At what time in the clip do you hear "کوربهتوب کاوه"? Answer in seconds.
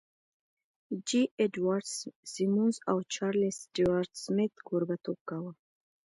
4.67-5.51